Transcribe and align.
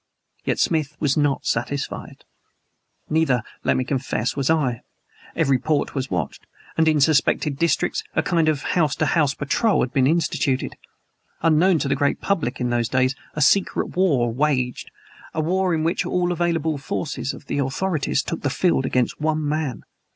Yet 0.43 0.57
Smith 0.57 0.95
was 0.99 1.15
not 1.15 1.45
satisfied. 1.45 2.25
Neither, 3.07 3.43
let 3.63 3.77
me 3.77 3.83
confess, 3.83 4.35
was 4.35 4.49
I. 4.49 4.81
Every 5.35 5.59
port 5.59 5.93
was 5.93 6.09
watched; 6.09 6.47
and 6.75 6.87
in 6.87 6.99
suspected 6.99 7.59
districts 7.59 8.03
a 8.15 8.23
kind 8.23 8.49
of 8.49 8.63
house 8.63 8.95
to 8.95 9.05
house 9.05 9.35
patrol 9.35 9.81
had 9.81 9.93
been 9.93 10.07
instituted. 10.07 10.73
Unknown 11.43 11.77
to 11.77 11.87
the 11.87 11.93
great 11.95 12.19
public, 12.19 12.59
in 12.59 12.71
those 12.71 12.89
days 12.89 13.13
a 13.35 13.41
secret 13.41 13.95
war 13.95 14.33
waged 14.33 14.89
a 15.35 15.39
war 15.41 15.71
in 15.71 15.83
which 15.83 16.03
all 16.03 16.29
the 16.29 16.33
available 16.33 16.79
forces 16.79 17.31
of 17.31 17.45
the 17.45 17.59
authorities 17.59 18.23
took 18.23 18.41
the 18.41 18.49
field 18.49 18.87
against 18.87 19.21
one 19.21 19.47
man! 19.47 19.83